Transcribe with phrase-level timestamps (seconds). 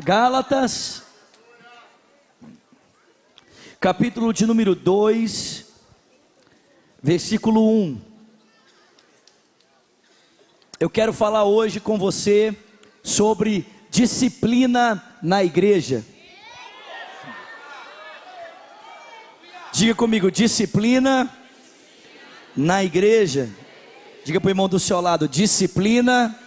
[0.00, 1.02] Gálatas,
[3.80, 5.66] capítulo de número 2,
[7.02, 8.00] versículo 1.
[10.78, 12.56] Eu quero falar hoje com você
[13.02, 16.06] sobre disciplina na igreja.
[19.72, 21.28] Diga comigo, disciplina
[22.56, 23.50] na igreja.
[24.24, 26.38] Diga para o irmão do seu lado, disciplina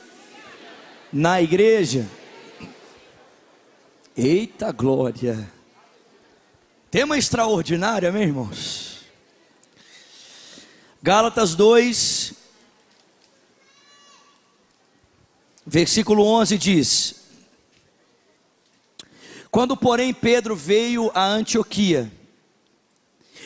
[1.11, 2.07] na igreja.
[4.15, 5.49] Eita glória!
[6.89, 8.99] Tema extraordinário, meus irmãos.
[11.01, 12.33] Gálatas 2,
[15.65, 17.15] versículo 11 diz:
[19.49, 22.11] Quando, porém, Pedro veio a Antioquia,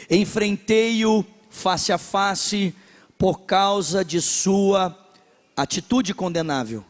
[0.10, 2.76] enfrentei-o face a face
[3.20, 4.98] por causa de sua
[5.56, 6.84] atitude condenável.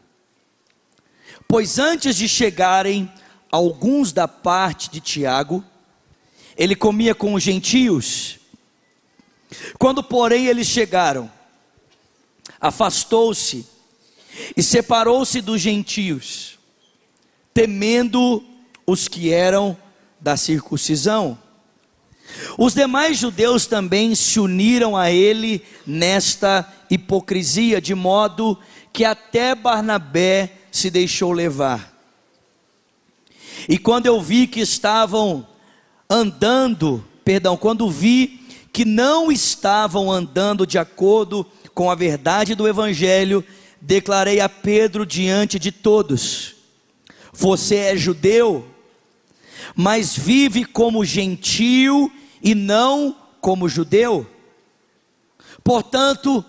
[1.45, 3.11] Pois antes de chegarem
[3.51, 5.63] alguns da parte de Tiago,
[6.57, 8.39] ele comia com os gentios.
[9.77, 11.31] Quando, porém, eles chegaram,
[12.59, 13.65] afastou-se
[14.55, 16.59] e separou-se dos gentios,
[17.53, 18.43] temendo
[18.85, 19.77] os que eram
[20.19, 21.37] da circuncisão.
[22.57, 28.57] Os demais judeus também se uniram a ele nesta hipocrisia, de modo
[28.91, 31.94] que até Barnabé se deixou levar.
[33.67, 35.47] E quando eu vi que estavam
[36.09, 43.43] andando, perdão, quando vi que não estavam andando de acordo com a verdade do Evangelho,
[43.81, 46.55] declarei a Pedro diante de todos:
[47.33, 48.65] Você é judeu,
[49.75, 52.11] mas vive como gentio
[52.43, 54.27] e não como judeu.
[55.63, 56.43] Portanto,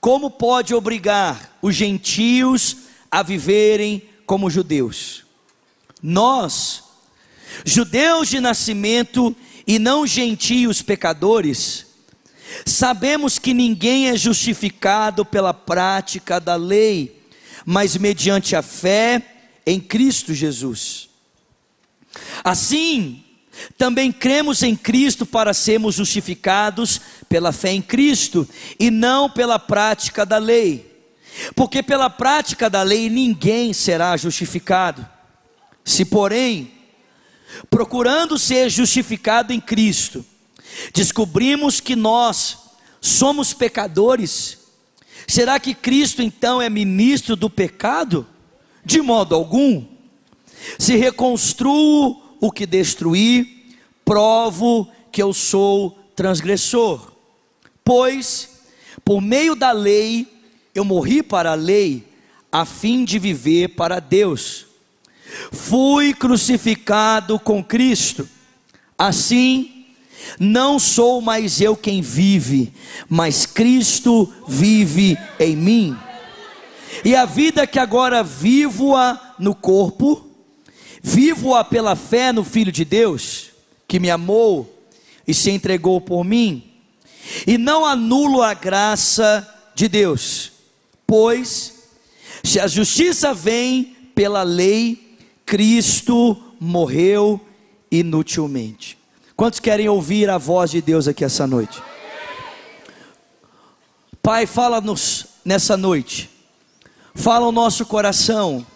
[0.00, 2.76] como pode obrigar os gentios
[3.10, 5.25] a viverem como judeus?
[6.08, 6.84] Nós,
[7.64, 9.34] judeus de nascimento
[9.66, 11.84] e não gentios pecadores,
[12.64, 17.20] sabemos que ninguém é justificado pela prática da lei,
[17.64, 19.20] mas mediante a fé
[19.66, 21.08] em Cristo Jesus.
[22.44, 23.24] Assim,
[23.76, 28.48] também cremos em Cristo para sermos justificados pela fé em Cristo
[28.78, 30.88] e não pela prática da lei,
[31.56, 35.15] porque pela prática da lei ninguém será justificado.
[35.86, 36.72] Se, porém,
[37.70, 40.26] procurando ser justificado em Cristo,
[40.92, 42.58] descobrimos que nós
[43.00, 44.58] somos pecadores,
[45.28, 48.26] será que Cristo então é ministro do pecado?
[48.84, 49.84] De modo algum.
[50.76, 53.72] Se reconstruo o que destruí,
[54.04, 57.12] provo que eu sou transgressor.
[57.84, 58.62] Pois,
[59.04, 60.26] por meio da lei,
[60.74, 62.04] eu morri para a lei,
[62.50, 64.65] a fim de viver para Deus.
[65.52, 68.28] Fui crucificado com Cristo.
[68.98, 69.86] Assim,
[70.38, 72.72] não sou mais eu quem vive,
[73.08, 75.96] mas Cristo vive em mim.
[77.04, 80.28] E a vida que agora vivo-a no corpo,
[81.02, 83.50] vivo-a pela fé no Filho de Deus,
[83.86, 84.72] que me amou
[85.26, 86.64] e se entregou por mim.
[87.46, 90.52] E não anulo a graça de Deus,
[91.06, 91.74] pois
[92.42, 95.05] se a justiça vem pela lei,
[95.46, 97.40] Cristo morreu
[97.90, 98.98] inutilmente.
[99.36, 101.80] Quantos querem ouvir a voz de Deus aqui essa noite?
[104.20, 106.28] Pai, fala-nos nessa noite,
[107.14, 108.66] fala o nosso coração,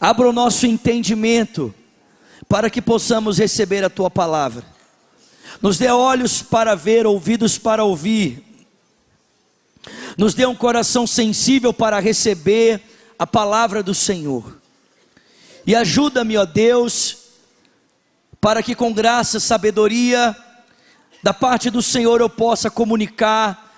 [0.00, 1.72] abra o nosso entendimento,
[2.48, 4.64] para que possamos receber a tua palavra.
[5.62, 8.42] Nos dê olhos para ver, ouvidos para ouvir,
[10.18, 12.82] nos dê um coração sensível para receber
[13.16, 14.65] a palavra do Senhor.
[15.66, 17.16] E ajuda-me, ó Deus,
[18.40, 20.36] para que com graça, sabedoria
[21.24, 23.74] da parte do Senhor eu possa comunicar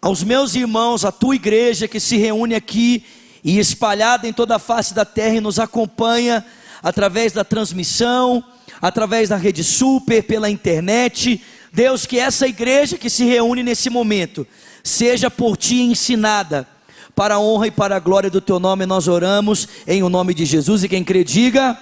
[0.00, 3.04] aos meus irmãos, a tua igreja que se reúne aqui
[3.42, 6.46] e espalhada em toda a face da terra e nos acompanha
[6.80, 8.44] através da transmissão,
[8.80, 11.42] através da rede super, pela internet.
[11.72, 14.46] Deus, que essa igreja que se reúne nesse momento
[14.84, 16.68] seja por ti ensinada
[17.14, 20.34] para a honra e para a glória do teu nome, nós oramos em o nome
[20.34, 20.82] de Jesus.
[20.82, 21.78] E quem crê, diga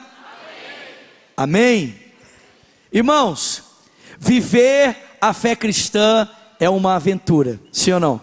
[1.36, 1.84] Amém.
[1.84, 1.94] Amém.
[2.92, 3.62] Irmãos,
[4.18, 6.28] viver a fé cristã
[6.60, 8.20] é uma aventura, sim ou não?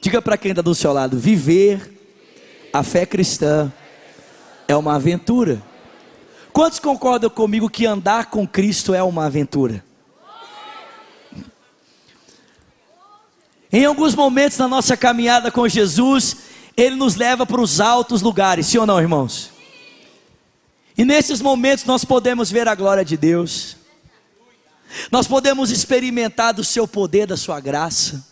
[0.00, 1.92] Diga para quem está do seu lado: viver
[2.72, 3.72] a fé cristã
[4.68, 5.62] é uma aventura.
[6.52, 9.82] Quantos concordam comigo que andar com Cristo é uma aventura?
[13.74, 16.36] Em alguns momentos na nossa caminhada com Jesus,
[16.76, 19.50] Ele nos leva para os altos lugares, sim ou não, irmãos?
[20.96, 23.76] E nesses momentos nós podemos ver a glória de Deus,
[25.10, 28.24] nós podemos experimentar do seu poder, da sua graça.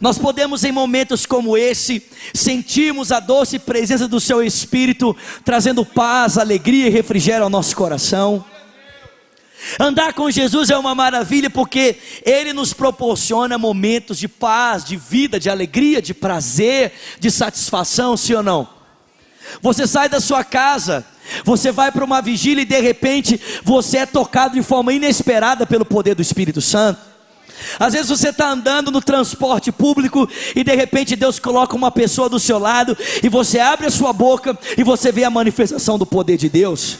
[0.00, 2.02] Nós podemos, em momentos como esse,
[2.32, 5.14] sentirmos a doce presença do Seu Espírito,
[5.44, 8.42] trazendo paz, alegria e refrigério ao nosso coração.
[9.78, 15.38] Andar com Jesus é uma maravilha porque Ele nos proporciona momentos de paz, de vida,
[15.38, 18.68] de alegria, de prazer, de satisfação, sim ou não?
[19.60, 21.04] Você sai da sua casa,
[21.44, 25.84] você vai para uma vigília e de repente você é tocado de forma inesperada pelo
[25.84, 27.12] poder do Espírito Santo.
[27.78, 32.28] Às vezes você está andando no transporte público e de repente Deus coloca uma pessoa
[32.28, 36.06] do seu lado e você abre a sua boca e você vê a manifestação do
[36.06, 36.98] poder de Deus.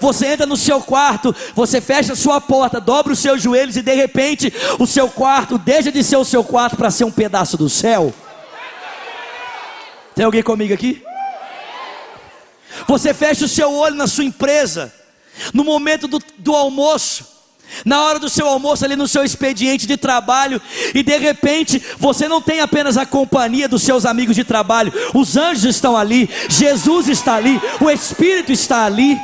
[0.00, 3.82] Você entra no seu quarto, você fecha a sua porta, dobra os seus joelhos e
[3.82, 7.56] de repente o seu quarto deixa de ser o seu quarto para ser um pedaço
[7.56, 8.12] do céu.
[10.14, 11.02] Tem alguém comigo aqui?
[12.86, 14.92] Você fecha o seu olho na sua empresa,
[15.52, 17.38] no momento do, do almoço
[17.84, 20.60] na hora do seu almoço, ali no seu expediente de trabalho,
[20.94, 25.36] e de repente você não tem apenas a companhia dos seus amigos de trabalho, os
[25.36, 29.18] anjos estão ali, Jesus está ali, o Espírito está ali.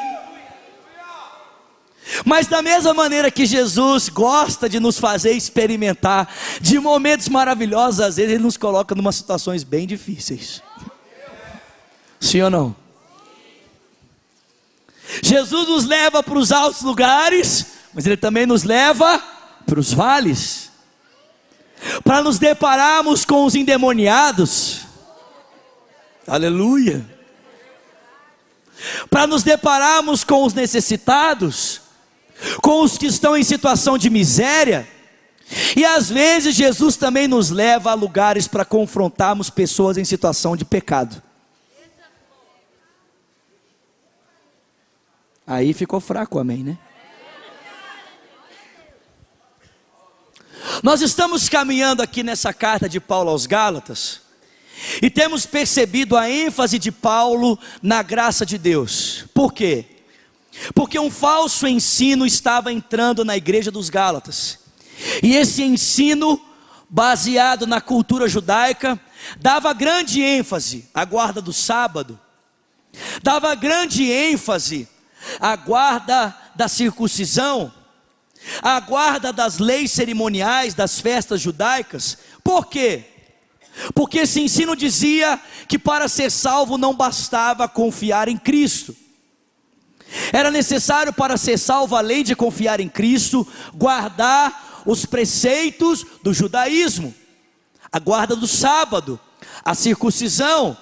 [2.24, 6.28] Mas da mesma maneira que Jesus gosta de nos fazer experimentar
[6.60, 10.62] de momentos maravilhosos, às vezes ele nos coloca em situações bem difíceis.
[12.20, 12.84] Sim ou não?
[15.22, 19.22] Jesus nos leva para os altos lugares, mas Ele também nos leva
[19.66, 20.70] para os vales,
[22.02, 24.80] para nos depararmos com os endemoniados,
[26.26, 27.04] aleluia,
[29.10, 31.80] para nos depararmos com os necessitados,
[32.62, 34.88] com os que estão em situação de miséria,
[35.76, 40.64] e às vezes Jesus também nos leva a lugares para confrontarmos pessoas em situação de
[40.64, 41.23] pecado.
[45.46, 46.79] Aí ficou fraco, amém, né?
[50.82, 54.23] Nós estamos caminhando aqui nessa carta de Paulo aos Gálatas
[55.02, 59.26] e temos percebido a ênfase de Paulo na graça de Deus.
[59.35, 59.94] Por quê?
[60.74, 64.58] Porque um falso ensino estava entrando na igreja dos Gálatas.
[65.22, 66.40] E esse ensino,
[66.88, 68.98] baseado na cultura judaica,
[69.40, 72.18] dava grande ênfase à guarda do sábado,
[73.22, 74.88] dava grande ênfase
[75.40, 77.72] à guarda da circuncisão
[78.62, 82.18] a guarda das leis cerimoniais das festas judaicas.
[82.42, 83.04] Por quê?
[83.94, 88.94] Porque esse ensino dizia que para ser salvo não bastava confiar em Cristo.
[90.32, 97.14] Era necessário para ser salvo, além de confiar em Cristo, guardar os preceitos do judaísmo,
[97.90, 99.19] a guarda do sábado,
[99.64, 100.76] a circuncisão,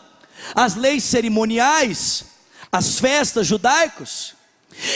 [0.55, 2.25] as leis cerimoniais,
[2.71, 4.35] as festas judaicas.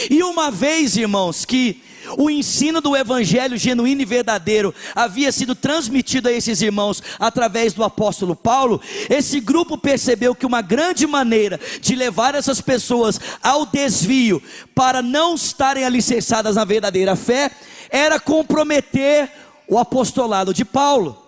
[0.09, 1.83] E uma vez, irmãos, que
[2.17, 7.83] o ensino do evangelho genuíno e verdadeiro havia sido transmitido a esses irmãos através do
[7.83, 14.41] apóstolo Paulo, esse grupo percebeu que uma grande maneira de levar essas pessoas ao desvio
[14.73, 17.51] para não estarem alicerçadas na verdadeira fé
[17.89, 19.29] era comprometer
[19.67, 21.26] o apostolado de Paulo.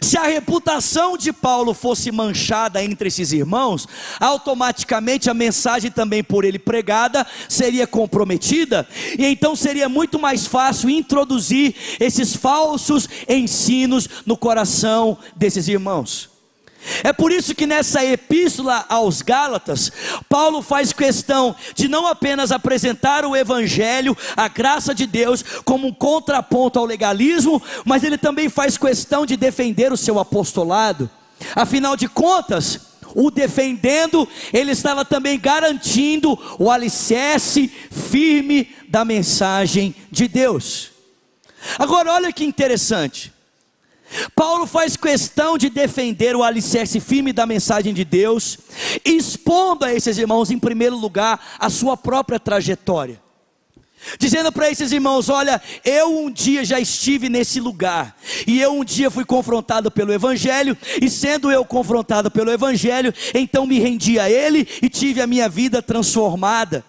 [0.00, 3.86] Se a reputação de Paulo fosse manchada entre esses irmãos,
[4.20, 8.86] automaticamente a mensagem também por ele pregada seria comprometida,
[9.18, 16.33] e então seria muito mais fácil introduzir esses falsos ensinos no coração desses irmãos.
[17.02, 19.90] É por isso que nessa epístola aos Gálatas,
[20.28, 25.92] Paulo faz questão de não apenas apresentar o Evangelho, a graça de Deus, como um
[25.92, 31.10] contraponto ao legalismo, mas ele também faz questão de defender o seu apostolado.
[31.54, 32.80] Afinal de contas,
[33.14, 40.90] o defendendo, ele estava também garantindo o alicerce firme da mensagem de Deus.
[41.78, 43.33] Agora, olha que interessante.
[44.34, 48.58] Paulo faz questão de defender o alicerce firme da mensagem de Deus,
[49.04, 53.22] expondo a esses irmãos, em primeiro lugar, a sua própria trajetória.
[54.18, 58.84] Dizendo para esses irmãos: Olha, eu um dia já estive nesse lugar, e eu um
[58.84, 64.30] dia fui confrontado pelo Evangelho, e sendo eu confrontado pelo Evangelho, então me rendi a
[64.30, 66.84] Ele e tive a minha vida transformada.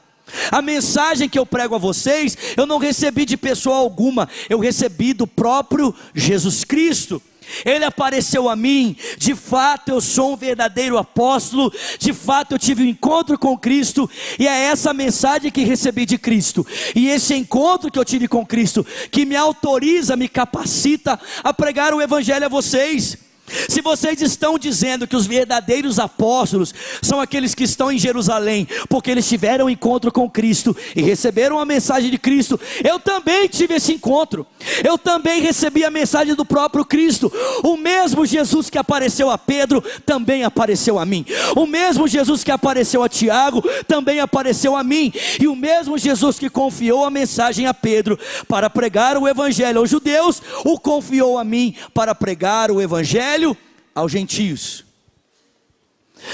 [0.51, 5.13] A mensagem que eu prego a vocês, eu não recebi de pessoa alguma, eu recebi
[5.13, 7.21] do próprio Jesus Cristo.
[7.63, 12.83] Ele apareceu a mim, de fato eu sou um verdadeiro apóstolo, de fato eu tive
[12.83, 16.65] um encontro com Cristo, e é essa mensagem que recebi de Cristo,
[16.95, 21.93] e esse encontro que eu tive com Cristo, que me autoriza, me capacita a pregar
[21.93, 23.24] o Evangelho a vocês.
[23.47, 29.11] Se vocês estão dizendo que os verdadeiros apóstolos são aqueles que estão em Jerusalém, porque
[29.11, 33.75] eles tiveram um encontro com Cristo e receberam a mensagem de Cristo, eu também tive
[33.75, 34.47] esse encontro.
[34.83, 37.31] Eu também recebi a mensagem do próprio Cristo.
[37.63, 41.23] O mesmo Jesus que apareceu a Pedro também apareceu a mim.
[41.55, 45.13] O mesmo Jesus que apareceu a Tiago também apareceu a mim.
[45.39, 49.89] E o mesmo Jesus que confiou a mensagem a Pedro para pregar o evangelho aos
[49.89, 53.57] judeus, o confiou a mim para pregar o evangelho evangelho
[53.93, 54.85] aos gentios.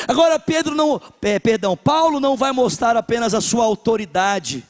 [0.08, 4.66] Agora Pedro não, é, perdão, Paulo não vai mostrar apenas a sua autoridade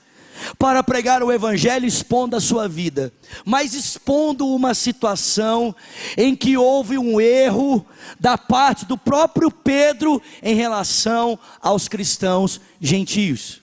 [0.57, 3.13] para pregar o evangelho expondo a sua vida,
[3.45, 5.75] mas expondo uma situação
[6.17, 7.85] em que houve um erro
[8.19, 13.61] da parte do próprio Pedro em relação aos cristãos gentios.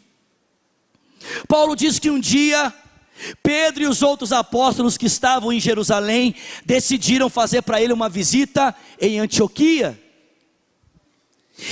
[1.48, 2.72] Paulo diz que um dia
[3.42, 6.34] Pedro e os outros apóstolos que estavam em Jerusalém
[6.64, 9.98] decidiram fazer para ele uma visita em Antioquia.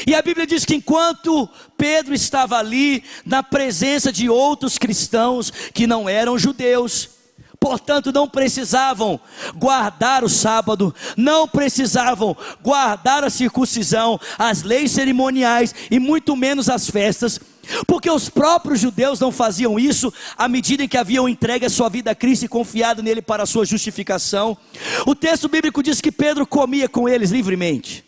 [0.06, 5.86] E a Bíblia diz que enquanto Pedro estava ali, na presença de outros cristãos que
[5.86, 7.15] não eram judeus,
[7.58, 9.20] portanto não precisavam
[9.54, 16.88] guardar o sábado, não precisavam guardar a circuncisão, as leis cerimoniais e muito menos as
[16.88, 17.40] festas,
[17.86, 21.88] porque os próprios judeus não faziam isso à medida em que haviam entregue a sua
[21.88, 24.56] vida a Cristo e confiado nele para a sua justificação.
[25.04, 28.04] O texto bíblico diz que Pedro comia com eles livremente.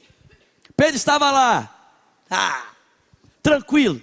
[0.76, 1.74] Pedro estava lá,
[2.30, 2.66] ah,
[3.42, 4.00] tranquilo.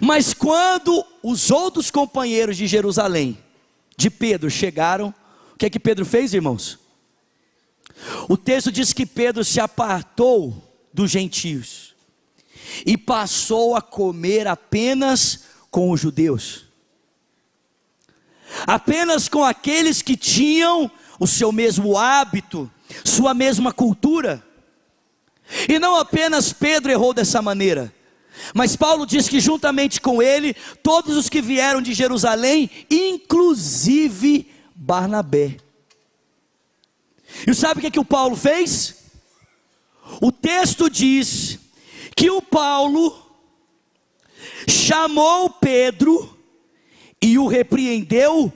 [0.00, 3.41] Mas quando os outros companheiros de Jerusalém,
[4.02, 5.14] de Pedro, chegaram,
[5.54, 6.78] o que é que Pedro fez, irmãos?
[8.28, 11.94] O texto diz que Pedro se apartou dos gentios
[12.84, 16.64] e passou a comer apenas com os judeus,
[18.66, 22.70] apenas com aqueles que tinham o seu mesmo hábito,
[23.04, 24.44] sua mesma cultura.
[25.68, 27.94] E não apenas Pedro errou dessa maneira,
[28.54, 35.56] mas Paulo diz que juntamente com ele, todos os que vieram de Jerusalém, inclusive Barnabé.
[37.46, 38.96] E sabe o que, é que o Paulo fez?
[40.20, 41.58] O texto diz
[42.16, 43.18] que o Paulo
[44.68, 46.38] chamou Pedro
[47.20, 48.52] e o repreendeu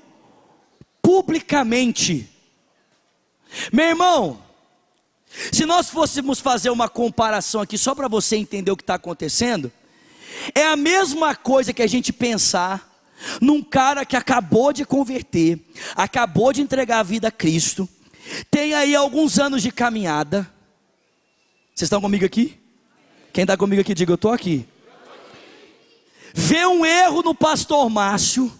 [1.00, 2.28] publicamente.
[3.72, 4.42] Meu irmão,
[5.52, 9.70] se nós fôssemos fazer uma comparação aqui, só para você entender o que está acontecendo,
[10.54, 12.92] é a mesma coisa que a gente pensar
[13.40, 15.58] num cara que acabou de converter,
[15.94, 17.88] acabou de entregar a vida a Cristo,
[18.50, 20.50] tem aí alguns anos de caminhada.
[21.74, 22.58] Vocês estão comigo aqui?
[23.32, 24.66] Quem está comigo aqui, diga: Eu estou aqui.
[26.34, 28.52] Vê um erro no pastor Márcio,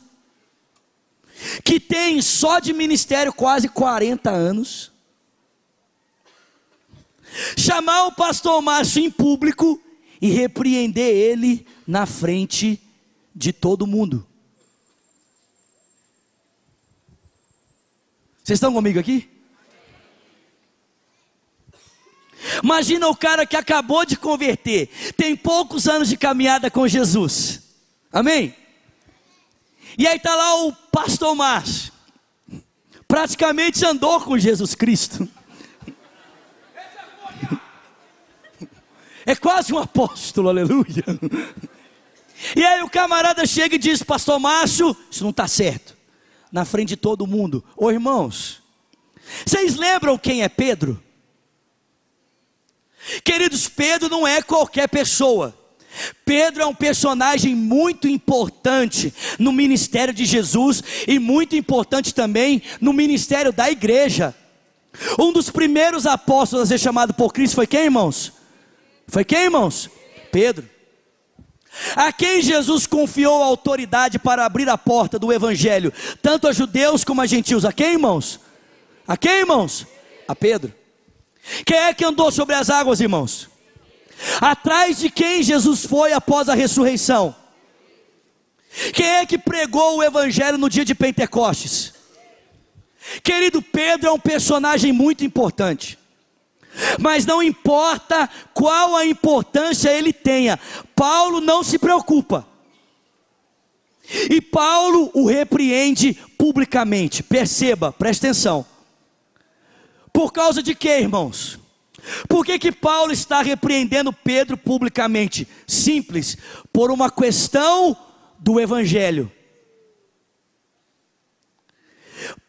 [1.64, 4.92] que tem só de ministério quase 40 anos.
[7.56, 9.80] Chamar o pastor Márcio em público
[10.20, 12.80] e repreender ele na frente
[13.34, 14.26] de todo mundo.
[18.42, 19.28] Vocês estão comigo aqui?
[22.62, 27.62] Imagina o cara que acabou de converter, tem poucos anos de caminhada com Jesus.
[28.12, 28.54] Amém?
[29.98, 31.92] E aí está lá o pastor Márcio,
[33.08, 35.28] praticamente andou com Jesus Cristo.
[39.26, 41.04] É quase um apóstolo, aleluia.
[42.54, 45.96] E aí o camarada chega e diz: Pastor Márcio, isso não está certo.
[46.52, 47.64] Na frente de todo mundo.
[47.76, 48.62] Ô irmãos,
[49.44, 51.02] vocês lembram quem é Pedro?
[53.24, 55.56] Queridos, Pedro não é qualquer pessoa.
[56.24, 62.92] Pedro é um personagem muito importante no ministério de Jesus e muito importante também no
[62.92, 64.34] ministério da igreja.
[65.18, 68.35] Um dos primeiros apóstolos a ser chamado por Cristo foi quem, irmãos?
[69.08, 69.90] Foi quem, irmãos?
[70.32, 70.68] Pedro.
[71.94, 77.04] A quem Jesus confiou a autoridade para abrir a porta do evangelho, tanto a judeus
[77.04, 77.64] como a gentios.
[77.64, 78.40] A quem, irmãos?
[79.06, 79.86] A quem, irmãos?
[80.26, 80.72] A Pedro.
[81.64, 83.48] Quem é que andou sobre as águas, irmãos?
[84.40, 87.34] Atrás de quem Jesus foi após a ressurreição?
[88.92, 91.94] Quem é que pregou o Evangelho no dia de Pentecostes?
[93.22, 95.98] Querido Pedro é um personagem muito importante,
[97.00, 100.58] mas não importa qual a importância ele tenha,
[100.94, 102.46] Paulo não se preocupa,
[104.30, 107.22] e Paulo o repreende publicamente.
[107.22, 108.64] Perceba, presta atenção.
[110.12, 111.58] Por causa de quê, irmãos?
[112.28, 115.46] Por que, que Paulo está repreendendo Pedro publicamente?
[115.66, 116.38] Simples,
[116.72, 117.96] por uma questão
[118.38, 119.30] do Evangelho.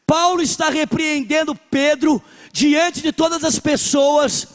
[0.07, 2.23] Paulo está repreendendo Pedro
[2.53, 4.47] diante de todas as pessoas,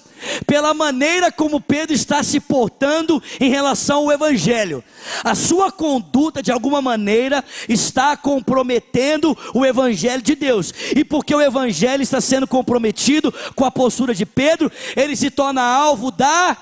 [0.47, 4.83] pela maneira como Pedro está se portando em relação ao Evangelho.
[5.23, 11.41] A sua conduta, de alguma maneira, está comprometendo o Evangelho de Deus, e porque o
[11.41, 16.57] Evangelho está sendo comprometido com a postura de Pedro, ele se torna alvo da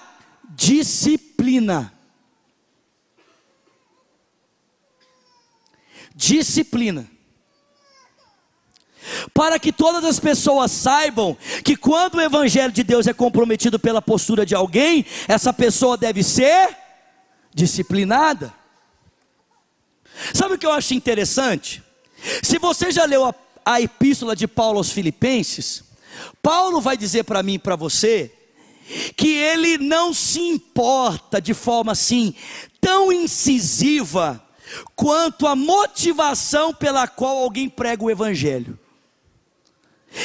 [0.57, 1.93] disciplina.
[6.15, 7.10] Disciplina
[9.33, 14.02] para que todas as pessoas saibam que quando o Evangelho de Deus é comprometido pela
[14.02, 16.76] postura de alguém, essa pessoa deve ser
[17.54, 18.52] disciplinada.
[20.35, 21.83] Sabe o que eu acho interessante?
[22.42, 25.85] Se você já leu a, a epístola de Paulo aos Filipenses,
[26.42, 28.33] Paulo vai dizer para mim e para você
[29.16, 32.35] que ele não se importa de forma assim
[32.80, 34.42] tão incisiva
[34.97, 38.78] quanto a motivação pela qual alguém prega o evangelho.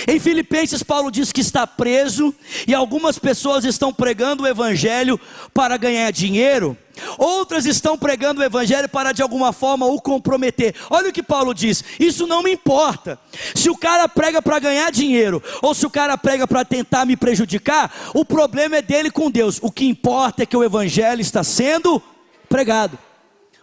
[0.08, 2.34] Em Filipenses, Paulo diz que está preso
[2.68, 5.20] e algumas pessoas estão pregando o Evangelho
[5.54, 6.75] para ganhar dinheiro,
[7.20, 10.74] outras estão pregando o Evangelho para de alguma forma o comprometer.
[10.89, 13.20] Olha o que Paulo diz: Isso não me importa.
[13.54, 17.15] Se o cara prega para ganhar dinheiro ou se o cara prega para tentar me
[17.15, 19.60] prejudicar, o problema é dele com Deus.
[19.62, 22.01] O que importa é que o Evangelho está sendo
[22.50, 22.98] pregado.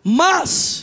[0.04, 0.81] Mas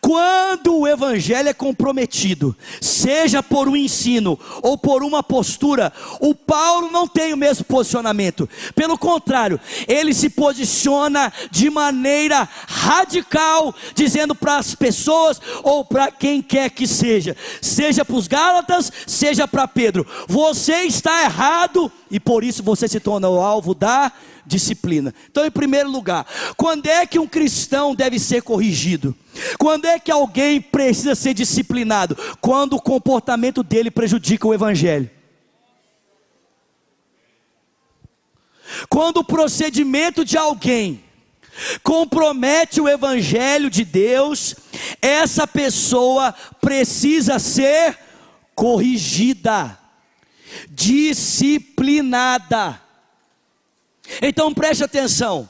[0.00, 6.90] quando o evangelho é comprometido, seja por um ensino ou por uma postura, o Paulo
[6.90, 8.48] não tem o mesmo posicionamento.
[8.74, 16.42] Pelo contrário, ele se posiciona de maneira radical, dizendo para as pessoas ou para quem
[16.42, 22.44] quer que seja, seja para os Gálatas, seja para Pedro, você está errado e por
[22.44, 24.12] isso você se torna o alvo da
[24.44, 25.12] disciplina.
[25.30, 29.14] Então, em primeiro lugar, quando é que um cristão deve ser corrigido?
[29.58, 32.16] Quando é que alguém precisa ser disciplinado?
[32.40, 35.10] Quando o comportamento dele prejudica o evangelho.
[38.88, 41.02] Quando o procedimento de alguém
[41.82, 44.54] compromete o evangelho de Deus,
[45.00, 47.98] essa pessoa precisa ser
[48.54, 49.78] corrigida,
[50.70, 52.80] disciplinada.
[54.22, 55.48] Então preste atenção.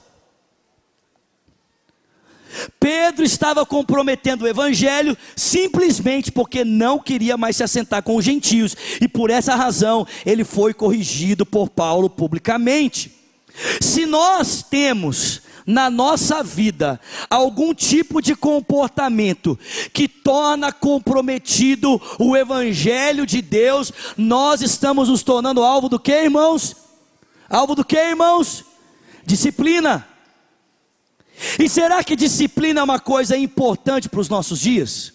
[2.81, 8.75] Pedro estava comprometendo o evangelho simplesmente porque não queria mais se assentar com os gentios,
[9.01, 13.13] e por essa razão ele foi corrigido por Paulo publicamente.
[13.81, 19.59] Se nós temos na nossa vida algum tipo de comportamento
[19.93, 26.77] que torna comprometido o evangelho de Deus, nós estamos nos tornando alvo do que, irmãos?
[27.49, 28.65] Alvo do que, irmãos?
[29.25, 30.07] Disciplina.
[31.59, 35.13] E será que disciplina é uma coisa importante para os nossos dias?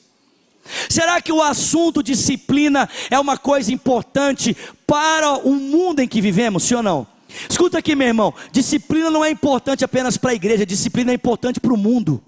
[0.90, 6.64] Será que o assunto disciplina é uma coisa importante para o mundo em que vivemos,
[6.64, 7.11] sim ou não?
[7.50, 11.60] Escuta aqui, meu irmão: disciplina não é importante apenas para a igreja, disciplina é importante
[11.60, 12.22] para o mundo,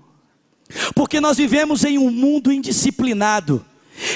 [0.95, 3.65] porque nós vivemos em um mundo indisciplinado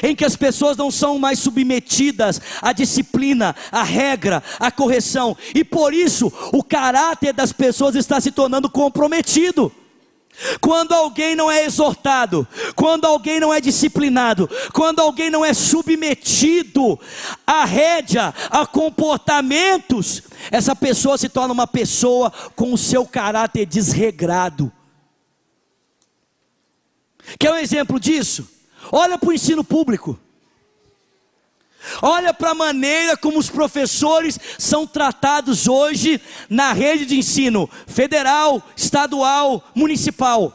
[0.01, 5.63] em que as pessoas não são mais submetidas à disciplina, à regra, à correção, e
[5.63, 9.71] por isso o caráter das pessoas está se tornando comprometido.
[10.61, 16.99] Quando alguém não é exortado, quando alguém não é disciplinado, quando alguém não é submetido
[17.45, 20.21] à rédea, a comportamentos,
[20.51, 24.71] essa pessoa se torna uma pessoa com o seu caráter desregrado.
[27.39, 28.47] Quer um exemplo disso?
[28.91, 30.19] Olha para o ensino público.
[32.01, 38.61] Olha para a maneira como os professores são tratados hoje na rede de ensino federal,
[38.75, 40.53] estadual, municipal.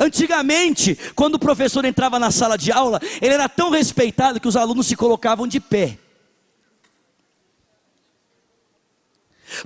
[0.00, 4.56] Antigamente, quando o professor entrava na sala de aula, ele era tão respeitado que os
[4.56, 5.98] alunos se colocavam de pé.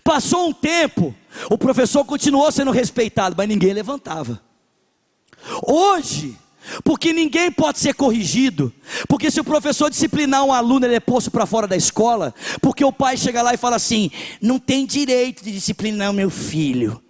[0.05, 1.15] Passou um tempo,
[1.51, 4.41] o professor continuou sendo respeitado, mas ninguém levantava.
[5.67, 6.37] Hoje,
[6.85, 8.73] porque ninguém pode ser corrigido.
[9.09, 12.35] Porque se o professor disciplinar um aluno, ele é posto para fora da escola.
[12.61, 16.31] Porque o pai chega lá e fala assim: não tem direito de disciplinar o meu
[16.31, 17.03] filho.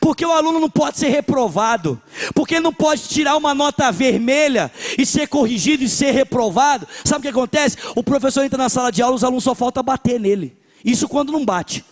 [0.00, 2.00] Porque o aluno não pode ser reprovado,
[2.32, 6.86] porque ele não pode tirar uma nota vermelha e ser corrigido e ser reprovado.
[7.04, 7.76] Sabe o que acontece?
[7.96, 10.56] O professor entra na sala de aula, os alunos só falta bater nele.
[10.84, 11.84] Isso quando não bate.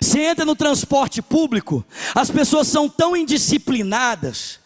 [0.00, 4.58] Você entra no transporte público, as pessoas são tão indisciplinadas,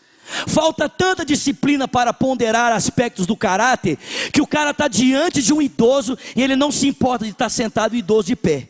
[0.47, 3.99] falta tanta disciplina para ponderar aspectos do caráter,
[4.33, 7.49] que o cara está diante de um idoso e ele não se importa de estar
[7.49, 8.69] sentado o idoso de pé.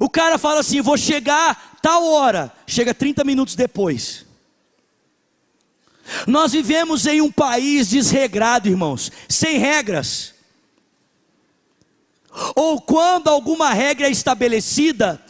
[0.00, 4.24] O cara fala assim: vou chegar tal hora, chega 30 minutos depois.
[6.26, 10.31] Nós vivemos em um país desregrado, irmãos, sem regras.
[12.54, 15.20] Ou quando alguma regra é estabelecida,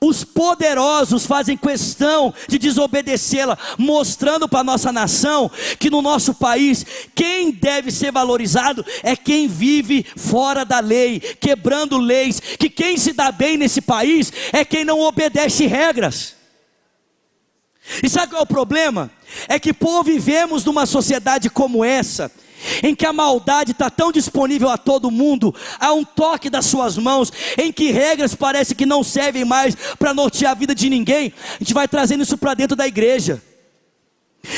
[0.00, 6.84] os poderosos fazem questão de desobedecê-la, mostrando para a nossa nação que no nosso país,
[7.14, 13.12] quem deve ser valorizado é quem vive fora da lei, quebrando leis, que quem se
[13.12, 16.35] dá bem nesse país é quem não obedece regras.
[18.02, 19.10] E sabe qual é o problema?
[19.48, 22.30] É que por vivemos numa sociedade como essa,
[22.82, 26.96] em que a maldade está tão disponível a todo mundo, a um toque das suas
[26.96, 31.32] mãos, em que regras parece que não servem mais para nortear a vida de ninguém,
[31.54, 33.42] a gente vai trazendo isso para dentro da igreja.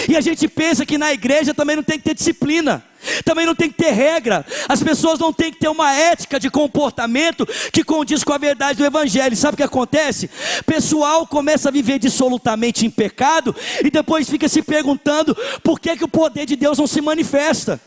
[0.08, 2.84] E a gente pensa que na igreja também não tem que ter disciplina,
[3.24, 6.50] também não tem que ter regra, as pessoas não têm que ter uma ética de
[6.50, 9.36] comportamento que condiz com a verdade do Evangelho.
[9.36, 10.28] Sabe o que acontece?
[10.66, 16.04] Pessoal começa a viver dissolutamente em pecado e depois fica se perguntando por que, que
[16.04, 17.80] o poder de Deus não se manifesta.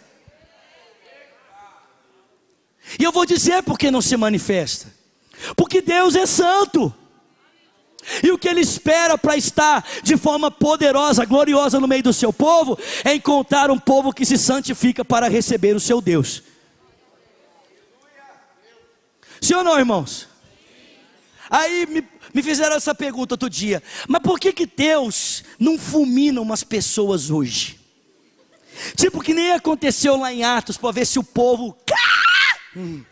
[2.99, 4.87] E eu vou dizer por que não se manifesta:
[5.55, 6.93] porque Deus é santo.
[8.23, 12.33] E o que ele espera para estar de forma poderosa, gloriosa no meio do seu
[12.33, 16.43] povo, é encontrar um povo que se santifica para receber o seu Deus.
[19.39, 20.27] Sim ou não, irmãos?
[21.49, 26.39] Aí me, me fizeram essa pergunta outro dia: mas por que, que Deus não fulmina
[26.41, 27.79] umas pessoas hoje?
[28.95, 31.77] Tipo que nem aconteceu lá em Atos, para ver se o povo.
[32.75, 33.03] Hum.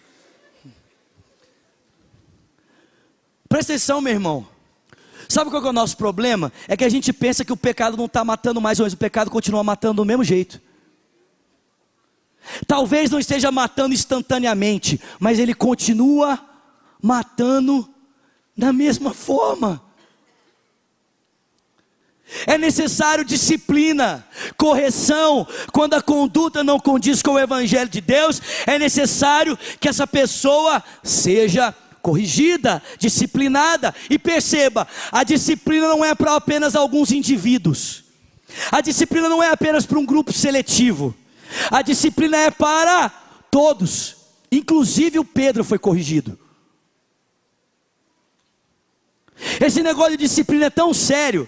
[3.47, 4.47] Presta atenção, meu irmão.
[5.29, 6.51] Sabe qual é o nosso problema?
[6.67, 9.29] É que a gente pensa que o pecado não está matando mais, mas o pecado
[9.29, 10.59] continua matando do mesmo jeito.
[12.65, 16.43] Talvez não esteja matando instantaneamente, mas ele continua
[16.99, 17.87] matando
[18.57, 19.83] da mesma forma.
[22.47, 28.79] É necessário disciplina, correção, quando a conduta não condiz com o Evangelho de Deus, é
[28.79, 33.93] necessário que essa pessoa seja corrigida, disciplinada.
[34.09, 38.03] E perceba, a disciplina não é para apenas alguns indivíduos.
[38.71, 41.15] A disciplina não é apenas para um grupo seletivo.
[41.69, 43.09] A disciplina é para
[43.51, 44.15] todos.
[44.51, 46.37] Inclusive o Pedro foi corrigido.
[49.61, 51.47] Esse negócio de disciplina é tão sério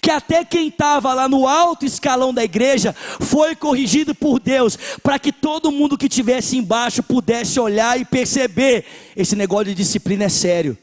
[0.00, 5.18] que até quem estava lá no alto escalão da igreja foi corrigido por Deus, para
[5.18, 8.84] que todo mundo que tivesse embaixo pudesse olhar e perceber:
[9.16, 10.76] esse negócio de disciplina é sério.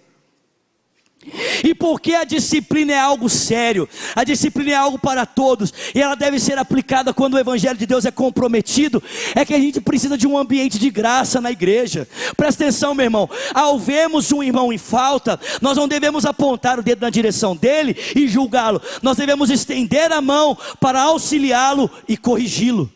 [1.63, 6.15] E porque a disciplina é algo sério, a disciplina é algo para todos, e ela
[6.15, 9.03] deve ser aplicada quando o Evangelho de Deus é comprometido,
[9.35, 12.07] é que a gente precisa de um ambiente de graça na igreja.
[12.37, 16.83] Presta atenção, meu irmão, ao vermos um irmão em falta, nós não devemos apontar o
[16.83, 22.89] dedo na direção dele e julgá-lo, nós devemos estender a mão para auxiliá-lo e corrigi-lo.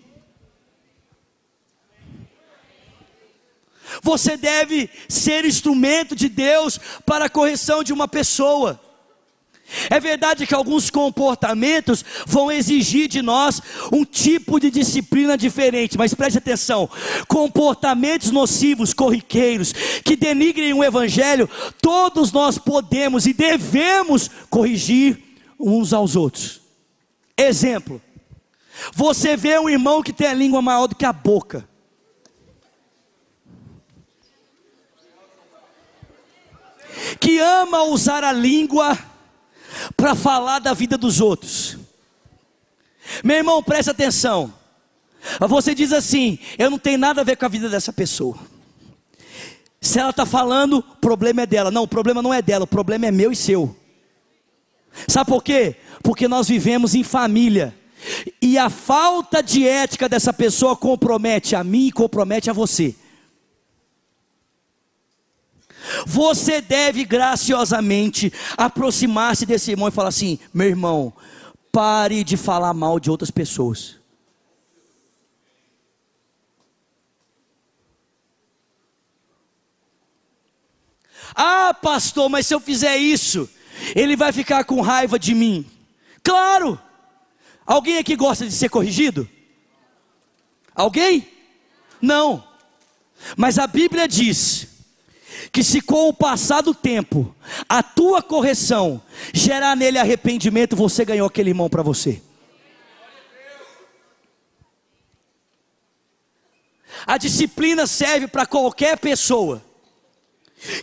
[4.04, 8.80] Você deve ser instrumento de Deus para a correção de uma pessoa.
[9.89, 13.62] É verdade que alguns comportamentos vão exigir de nós
[13.92, 16.89] um tipo de disciplina diferente, mas preste atenção:
[17.28, 21.50] comportamentos nocivos, corriqueiros, que denigrem o Evangelho,
[21.82, 25.18] todos nós podemos e devemos corrigir
[25.58, 26.62] uns aos outros.
[27.38, 28.02] Exemplo:
[28.94, 31.68] você vê um irmão que tem a língua maior do que a boca,
[37.23, 38.99] que ama usar a língua
[39.95, 41.77] para falar da vida dos outros.
[43.23, 44.53] Meu irmão, preste atenção.
[45.39, 48.38] Você diz assim: eu não tenho nada a ver com a vida dessa pessoa.
[49.79, 51.71] Se ela está falando, o problema é dela.
[51.71, 53.73] Não, o problema não é dela, o problema é meu e seu.
[55.07, 55.77] Sabe por quê?
[56.01, 57.73] Porque nós vivemos em família.
[58.41, 62.93] E a falta de ética dessa pessoa compromete a mim e compromete a você.
[66.06, 71.13] Você deve graciosamente aproximar-se desse irmão e falar assim: meu irmão,
[71.72, 73.98] pare de falar mal de outras pessoas.
[81.36, 83.50] Ah, pastor, mas se eu fizer isso,
[83.96, 85.65] ele vai ficar com raiva de mim.
[86.22, 86.80] Claro!
[87.65, 89.28] Alguém aqui gosta de ser corrigido?
[90.76, 91.28] Alguém?
[92.02, 92.43] Não.
[93.38, 94.72] Mas a Bíblia diz
[95.54, 97.34] que se com o passar do tempo
[97.70, 99.00] a tua correção
[99.32, 102.22] gerar nele arrependimento, você ganhou aquele irmão para você.
[107.06, 109.63] A disciplina serve para qualquer pessoa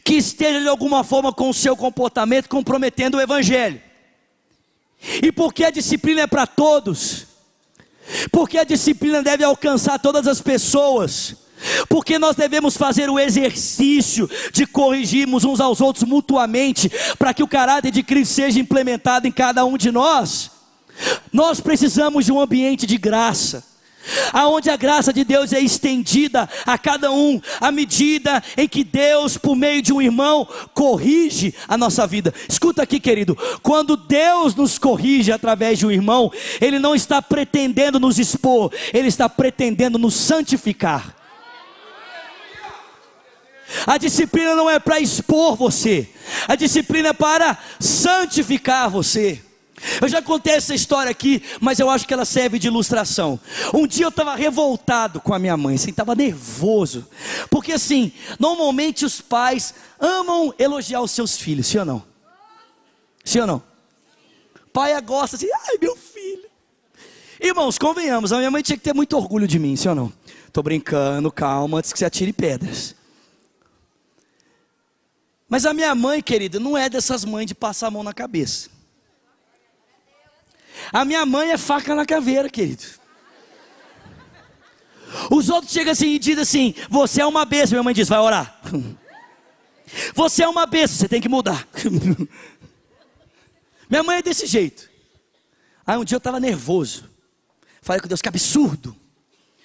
[0.05, 3.83] que esteja de alguma forma com o seu comportamento comprometendo o evangelho.
[5.23, 7.27] E porque a disciplina é para todos,
[8.31, 11.37] Porque a disciplina deve alcançar todas as pessoas.
[11.89, 17.49] Porque nós devemos fazer o exercício de corrigirmos uns aos outros mutuamente, para que o
[17.49, 20.51] caráter de Cristo seja implementado em cada um de nós.
[21.33, 23.71] Nós precisamos de um ambiente de graça
[24.33, 29.37] aonde a graça de Deus é estendida a cada um, à medida em que Deus,
[29.37, 32.33] por meio de um irmão, corrige a nossa vida.
[32.49, 38.01] Escuta aqui, querido, quando Deus nos corrige através de um irmão, Ele não está pretendendo
[38.01, 41.20] nos expor, Ele está pretendendo nos santificar.
[43.87, 46.09] A disciplina não é para expor você,
[46.49, 49.43] a disciplina é para santificar você.
[50.01, 53.41] Eu já contei essa história aqui, mas eu acho que ela serve de ilustração.
[53.73, 57.07] Um dia eu estava revoltado com a minha mãe, assim, estava nervoso.
[57.49, 62.03] Porque assim, normalmente os pais amam elogiar os seus filhos, sim ou não?
[63.25, 63.63] Sim ou não?
[64.73, 66.49] Pai gosta assim, ai meu filho.
[67.41, 70.13] Irmãos, convenhamos, a minha mãe tinha que ter muito orgulho de mim, sim ou não?
[70.47, 72.95] Estou brincando, calma, antes que você atire pedras.
[75.51, 78.71] Mas a minha mãe, querida, não é dessas mães de passar a mão na cabeça.
[80.93, 82.85] A minha mãe é faca na caveira, querido.
[85.29, 87.75] Os outros chegam assim e dizem assim: Você é uma besta.
[87.75, 88.61] Minha mãe diz: Vai orar.
[90.15, 91.67] Você é uma besta, você tem que mudar.
[93.91, 94.89] Minha mãe é desse jeito.
[95.85, 97.11] Aí um dia eu estava nervoso.
[97.83, 98.95] Falei com Deus: Que absurdo.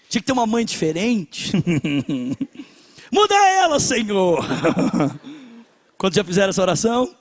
[0.10, 1.52] Tinha que ter uma mãe diferente.
[3.14, 4.44] Muda ela, Senhor.
[6.06, 7.16] Quando já fizeram essa oração?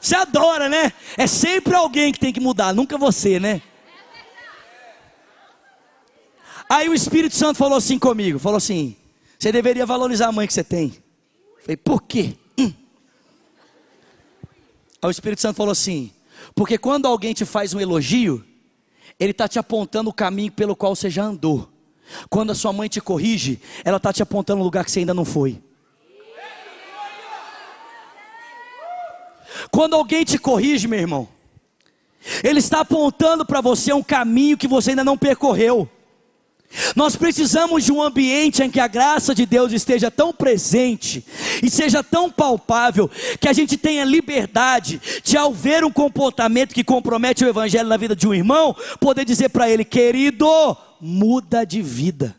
[0.00, 0.92] Você adora, né?
[1.16, 3.60] É sempre alguém que tem que mudar, nunca você, né?
[6.70, 8.94] Aí o Espírito Santo falou assim comigo, falou assim:
[9.36, 10.94] você deveria valorizar a mãe que você tem.
[11.56, 12.36] Eu falei, por quê?
[12.56, 12.72] Hum.
[15.02, 16.12] Aí o Espírito Santo falou assim:
[16.54, 18.44] porque quando alguém te faz um elogio,
[19.18, 21.68] ele está te apontando o caminho pelo qual você já andou.
[22.30, 25.12] Quando a sua mãe te corrige, ela está te apontando o lugar que você ainda
[25.12, 25.65] não foi.
[29.76, 31.28] Quando alguém te corrige, meu irmão,
[32.42, 35.86] ele está apontando para você um caminho que você ainda não percorreu.
[36.96, 41.22] Nós precisamos de um ambiente em que a graça de Deus esteja tão presente
[41.62, 43.06] e seja tão palpável
[43.38, 47.98] que a gente tenha liberdade de, ao ver um comportamento que compromete o Evangelho na
[47.98, 52.34] vida de um irmão, poder dizer para ele: querido, muda de vida,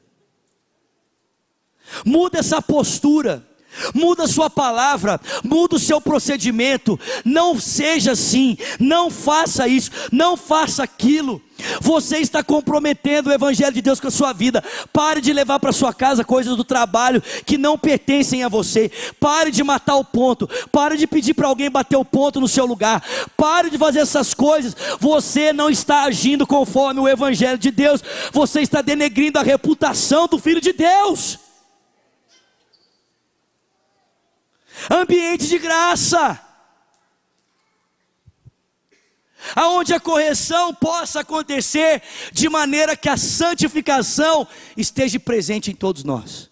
[2.04, 3.46] muda essa postura.
[3.94, 7.00] Muda a sua palavra, muda o seu procedimento.
[7.24, 11.42] Não seja assim, não faça isso, não faça aquilo.
[11.82, 14.64] Você está comprometendo o Evangelho de Deus com a sua vida.
[14.94, 18.92] Pare de levar para sua casa coisas do trabalho que não pertencem a você.
[19.20, 20.48] Pare de matar o ponto.
[20.72, 23.04] Pare de pedir para alguém bater o ponto no seu lugar.
[23.36, 24.76] Pare de fazer essas coisas.
[25.00, 28.04] Você não está agindo conforme o Evangelho de Deus.
[28.32, 31.47] Você está denegrindo a reputação do Filho de Deus.
[34.90, 36.40] Ambiente de graça,
[39.56, 46.50] aonde a correção possa acontecer de maneira que a santificação esteja presente em todos nós.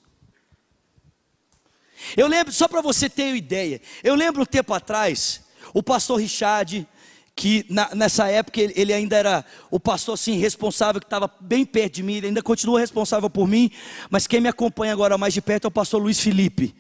[2.16, 5.42] Eu lembro, só para você ter ideia, eu lembro um tempo atrás,
[5.74, 6.88] o pastor Richard,
[7.36, 11.66] que na, nessa época ele, ele, ainda era o pastor assim, responsável, que estava bem
[11.66, 13.72] perto de mim, ele ainda continua responsável por mim,
[14.10, 16.76] mas quem me acompanha agora mais de perto é o pastor Luiz Felipe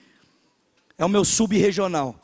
[0.98, 2.16] é o meu sub-regional.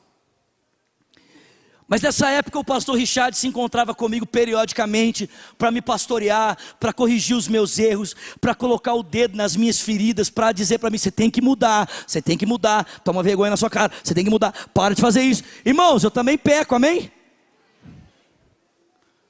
[1.92, 7.36] Mas nessa época o pastor Richard se encontrava comigo periodicamente para me pastorear, para corrigir
[7.36, 11.12] os meus erros, para colocar o dedo nas minhas feridas, para dizer para mim: você
[11.12, 14.30] tem que mudar, você tem que mudar, toma vergonha na sua cara, você tem que
[14.30, 15.44] mudar, para de fazer isso.
[15.66, 17.12] Irmãos, eu também peco, amém?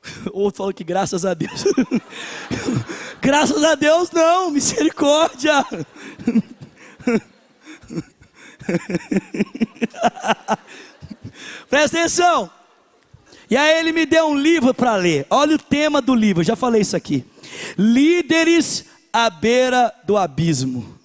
[0.31, 1.63] Outro falou que graças a Deus.
[3.19, 5.65] graças a Deus, não, misericórdia.
[11.69, 12.49] Presta atenção.
[13.49, 15.25] E aí ele me deu um livro para ler.
[15.29, 17.25] Olha o tema do livro, já falei isso aqui.
[17.77, 20.97] Líderes à beira do abismo.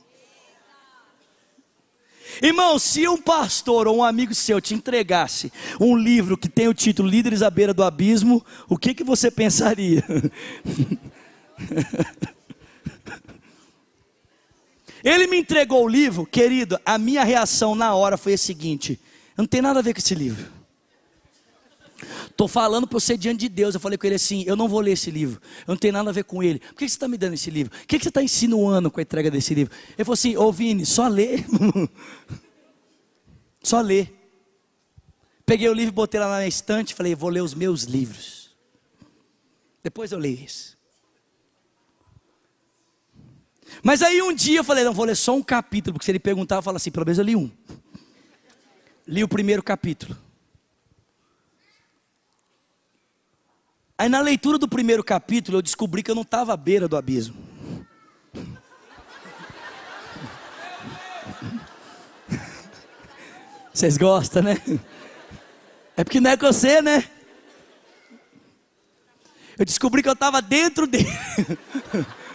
[2.43, 6.75] Irmão, se um pastor ou um amigo seu te entregasse um livro que tem o
[6.75, 10.05] título Líderes à beira do abismo, o que que você pensaria?
[15.07, 18.99] Ele me entregou o livro, querido, a minha reação na hora foi a seguinte:
[19.39, 20.51] não tem nada a ver com esse livro.
[22.29, 23.77] Estou falando para você diante de Deus.
[23.77, 25.41] Eu falei com ele assim: eu não vou ler esse livro.
[25.61, 26.59] Eu não tenho nada a ver com ele.
[26.59, 27.73] Por que você está me dando esse livro?
[27.73, 29.73] O que você está insinuando com a entrega desse livro?
[29.97, 31.45] Ele falou assim: Ô Vini, só lê.
[33.63, 34.09] só lê.
[35.47, 36.97] Peguei o livro, botei lá na estante.
[36.97, 38.51] Falei: vou ler os meus livros.
[39.85, 40.76] Depois eu leio esse.
[43.83, 46.19] Mas aí um dia eu falei, não, vou ler só um capítulo, porque se ele
[46.19, 47.51] perguntar, eu falo assim, pelo menos eu li um.
[49.07, 50.17] Li o primeiro capítulo.
[53.99, 56.97] Aí na leitura do primeiro capítulo eu descobri que eu não estava à beira do
[56.97, 57.37] abismo.
[63.73, 64.61] Vocês gostam, né?
[65.97, 67.05] É porque não é com você, né?
[69.59, 71.09] Eu descobri que eu estava dentro dele,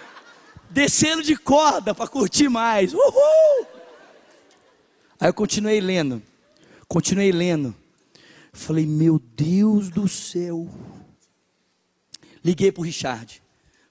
[0.71, 2.93] descendo de corda para curtir mais.
[2.93, 3.67] Uhul!
[5.19, 6.21] Aí eu continuei lendo,
[6.88, 7.75] continuei lendo.
[8.53, 10.67] Falei, meu Deus do céu.
[12.43, 13.41] Liguei para o Richard.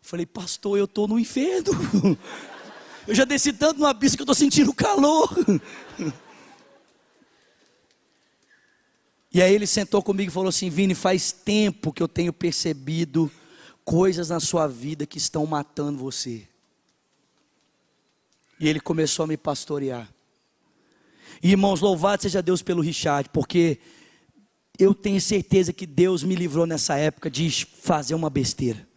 [0.02, 1.70] Falei, pastor, eu estou no inferno.
[3.08, 5.34] Eu já desci tanto no abismo que eu estou sentindo calor.
[9.32, 13.30] E aí ele sentou comigo e falou assim: Vini, faz tempo que eu tenho percebido
[13.84, 16.49] coisas na sua vida que estão matando você.
[18.60, 20.08] E ele começou a me pastorear.
[21.42, 23.78] Irmãos, louvado seja Deus pelo Richard, porque
[24.78, 28.89] eu tenho certeza que Deus me livrou nessa época de fazer uma besteira.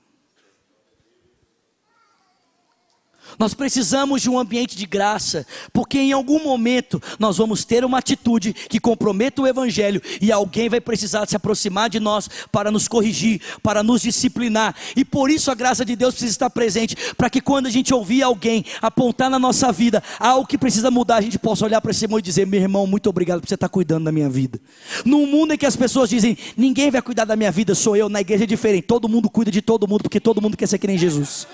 [3.37, 7.97] Nós precisamos de um ambiente de graça, porque em algum momento nós vamos ter uma
[7.97, 12.87] atitude que comprometa o Evangelho e alguém vai precisar se aproximar de nós para nos
[12.87, 17.29] corrigir, para nos disciplinar, e por isso a graça de Deus precisa estar presente, para
[17.29, 21.21] que quando a gente ouvir alguém apontar na nossa vida algo que precisa mudar, a
[21.21, 23.69] gente possa olhar para esse irmão e dizer: meu irmão, muito obrigado por você estar
[23.69, 24.59] cuidando da minha vida.
[25.05, 28.09] Num mundo em que as pessoas dizem: ninguém vai cuidar da minha vida, sou eu,
[28.09, 30.77] na igreja é diferente, todo mundo cuida de todo mundo, porque todo mundo quer ser
[30.77, 31.47] que nem Jesus.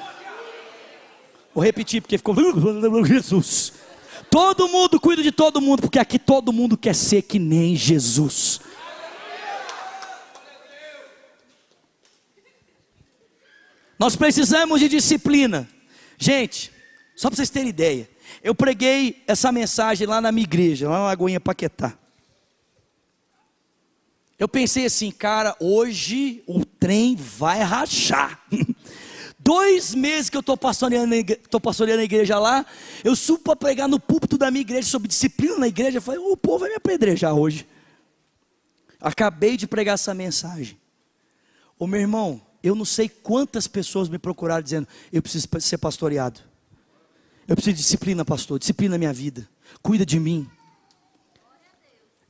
[1.53, 2.35] Vou repetir porque ficou
[3.05, 3.73] Jesus.
[4.29, 8.61] Todo mundo cuida de todo mundo, porque aqui todo mundo quer ser que nem Jesus.
[13.97, 15.67] Nós precisamos de disciplina.
[16.17, 16.71] Gente,
[17.15, 18.09] só para vocês terem ideia,
[18.43, 21.97] eu preguei essa mensagem lá na minha igreja, lá na Lagoinha Paquetá.
[24.37, 28.41] Eu pensei assim, cara, hoje o trem vai rachar.
[29.39, 31.15] Dois meses que eu estou pastoreando,
[31.61, 32.65] pastoreando a igreja lá,
[33.03, 35.97] eu subo para pregar no púlpito da minha igreja sobre disciplina na igreja.
[35.97, 37.65] Eu falei, o povo vai me apedrejar hoje.
[38.99, 40.77] Acabei de pregar essa mensagem.
[41.77, 46.41] Ô meu irmão, eu não sei quantas pessoas me procuraram dizendo: eu preciso ser pastoreado.
[47.47, 48.59] Eu preciso de disciplina, pastor.
[48.59, 49.49] Disciplina minha vida.
[49.81, 50.47] Cuida de mim.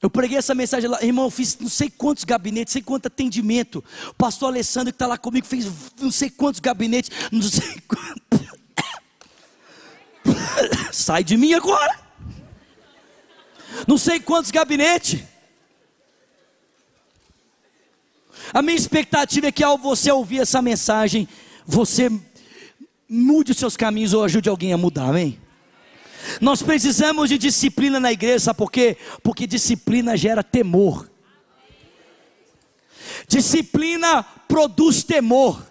[0.02, 3.08] Eu preguei essa mensagem lá, irmão, eu fiz não sei quantos gabinetes, não sei quanto
[3.08, 3.84] atendimento.
[4.08, 5.68] O pastor Alessandro que está lá comigo fez
[6.00, 8.20] não sei quantos gabinetes, não sei quantos.
[10.92, 12.00] Sai de mim agora.
[13.88, 15.22] Não sei quantos gabinetes.
[18.54, 21.28] A minha expectativa é que ao você ouvir essa mensagem,
[21.66, 22.10] você
[23.08, 25.40] mude os seus caminhos ou ajude alguém a mudar, amém?
[26.40, 28.98] Nós precisamos de disciplina na igreja, sabe por quê?
[29.24, 31.10] Porque disciplina gera temor.
[33.28, 35.66] Disciplina produz temor.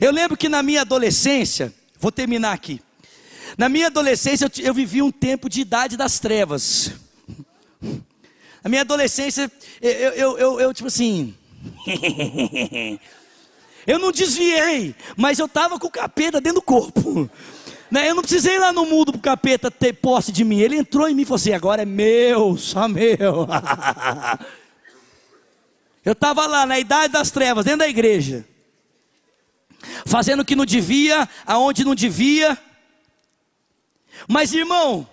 [0.00, 2.80] Eu lembro que na minha adolescência, vou terminar aqui.
[3.56, 6.92] Na minha adolescência eu, eu vivi um tempo de idade das trevas.
[8.62, 11.34] Na minha adolescência, eu, eu, eu, eu tipo assim.
[13.86, 17.28] eu não desviei, mas eu estava com o capeta dentro do corpo.
[17.92, 18.08] Né?
[18.08, 20.60] Eu não precisei ir lá no mundo para o capeta ter posse de mim.
[20.60, 23.46] Ele entrou em mim e falou assim: agora é meu, só meu.
[26.02, 28.46] Eu estava lá na idade das trevas, dentro da igreja,
[30.06, 32.56] fazendo o que não devia, aonde não devia.
[34.26, 35.06] Mas irmão,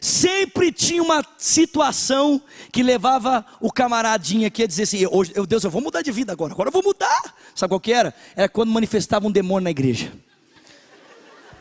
[0.00, 5.70] sempre tinha uma situação que levava o camaradinho aqui a dizer assim: hoje, Deus, eu
[5.70, 7.34] vou mudar de vida agora, agora eu vou mudar.
[7.56, 8.14] Sabe qual que era?
[8.36, 10.12] Era quando manifestava um demônio na igreja.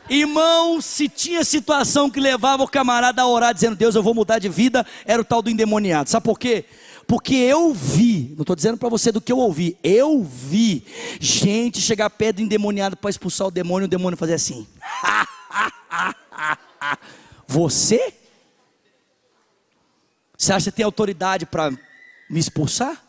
[0.09, 4.39] Irmão, se tinha situação que levava o camarada a orar dizendo, Deus, eu vou mudar
[4.39, 6.09] de vida, era o tal do endemoniado.
[6.09, 6.65] Sabe por quê?
[7.07, 10.85] Porque eu vi, não estou dizendo para você do que eu ouvi, eu vi
[11.19, 14.67] gente chegar perto do endemoniado para expulsar o demônio, o demônio fazer assim.
[17.47, 18.13] Você?
[20.37, 21.71] Você acha que tem autoridade para
[22.29, 23.01] me expulsar?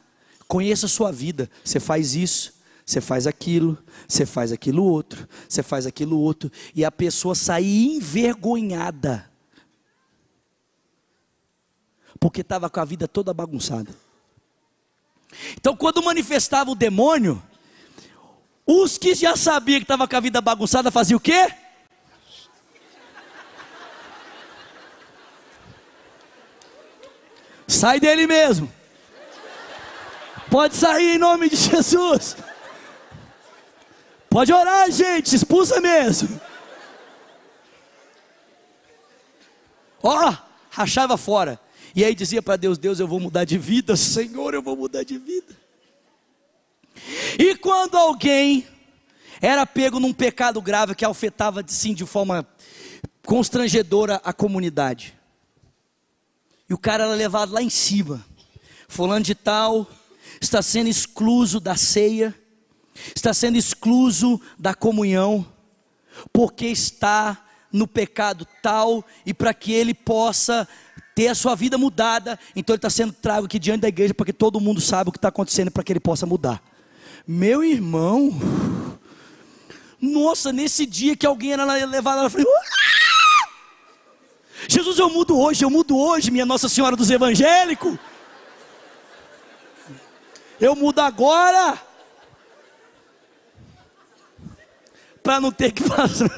[0.46, 1.50] Conheça a sua vida.
[1.64, 2.53] Você faz isso,
[2.84, 7.96] você faz aquilo, você faz aquilo outro, você faz aquilo outro, e a pessoa sair
[7.96, 9.30] envergonhada,
[12.20, 13.94] porque estava com a vida toda bagunçada.
[15.54, 17.42] Então, quando manifestava o demônio,
[18.66, 21.52] os que já sabiam que estava com a vida bagunçada faziam o quê?
[27.66, 28.72] Sai dele mesmo.
[30.50, 32.36] Pode sair em nome de Jesus.
[34.34, 36.40] Pode orar, gente, expulsa mesmo.
[40.02, 40.36] Ó, oh,
[40.70, 41.60] rachava fora.
[41.94, 45.04] E aí dizia para Deus: Deus, eu vou mudar de vida, Senhor, eu vou mudar
[45.04, 45.56] de vida.
[47.38, 48.66] E quando alguém
[49.40, 52.44] era pego num pecado grave que afetava sim de forma
[53.24, 55.16] constrangedora a comunidade.
[56.68, 58.26] E o cara era levado lá em cima.
[58.88, 59.88] Fulano de tal
[60.40, 62.34] está sendo excluso da ceia
[63.14, 65.46] está sendo excluso da comunhão,
[66.32, 70.68] porque está no pecado tal e para que ele possa
[71.14, 74.26] ter a sua vida mudada, então ele está sendo trago aqui diante da igreja para
[74.26, 76.62] que todo mundo saiba o que está acontecendo para que ele possa mudar.
[77.26, 78.32] Meu irmão,
[80.00, 82.84] nossa, nesse dia que alguém era levado, ela falou: ah!
[84.68, 87.96] Jesus, eu mudo hoje, eu mudo hoje, minha Nossa Senhora dos Evangélicos.
[90.60, 91.80] Eu mudo agora.
[95.24, 96.28] Para não ter que passar.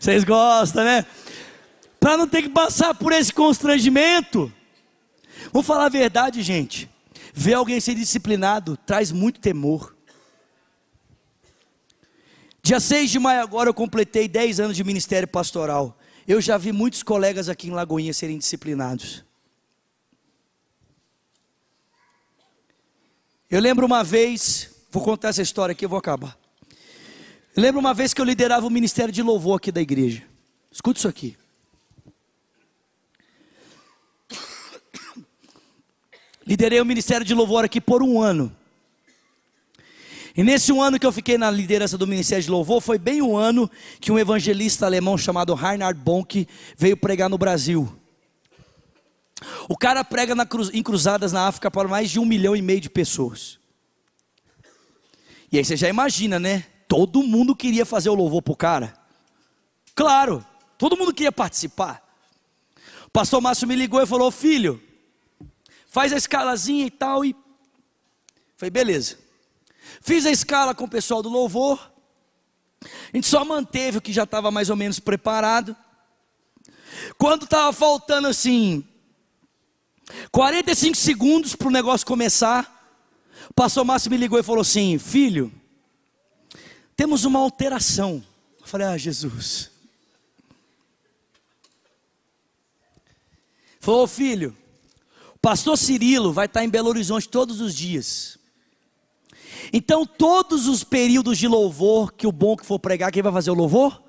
[0.00, 1.06] Vocês gostam, né?
[2.00, 4.52] Para não ter que passar por esse constrangimento.
[5.52, 6.90] Vamos falar a verdade, gente.
[7.32, 9.94] Ver alguém ser disciplinado traz muito temor.
[12.68, 15.98] Dia 6 de maio agora eu completei 10 anos de ministério pastoral.
[16.26, 19.24] Eu já vi muitos colegas aqui em Lagoinha serem disciplinados.
[23.50, 26.38] Eu lembro uma vez, vou contar essa história aqui, eu vou acabar.
[27.56, 30.24] Eu lembro uma vez que eu liderava o ministério de louvor aqui da igreja.
[30.70, 31.38] Escuta isso aqui.
[36.46, 38.54] Liderei o ministério de louvor aqui por um ano.
[40.38, 43.20] E nesse um ano que eu fiquei na liderança do Ministério de Louvor, foi bem
[43.20, 43.68] o um ano
[43.98, 47.92] que um evangelista alemão chamado Reinhard Bonk veio pregar no Brasil.
[49.68, 52.80] O cara prega cruz, em cruzadas na África para mais de um milhão e meio
[52.80, 53.58] de pessoas.
[55.50, 56.66] E aí você já imagina, né?
[56.86, 58.94] Todo mundo queria fazer o louvor para o cara.
[59.92, 60.46] Claro,
[60.78, 62.00] todo mundo queria participar.
[63.06, 64.80] O pastor Márcio me ligou e falou: Filho,
[65.88, 67.24] faz a escalazinha e tal.
[67.24, 67.34] E
[68.56, 69.27] falei: Beleza.
[70.08, 71.92] Fiz a escala com o pessoal do louvor.
[72.82, 75.76] A gente só manteve o que já estava mais ou menos preparado.
[77.18, 78.82] Quando estava faltando assim,
[80.32, 82.90] 45 segundos para o negócio começar,
[83.50, 85.52] o pastor Márcio me ligou e falou assim: Filho,
[86.96, 88.24] temos uma alteração.
[88.62, 89.70] Eu falei: Ah, Jesus.
[93.78, 94.56] Falou, filho,
[95.34, 98.37] o pastor Cirilo vai estar em Belo Horizonte todos os dias.
[99.72, 103.50] Então, todos os períodos de louvor que o bom que for pregar, quem vai fazer
[103.50, 104.02] o louvor?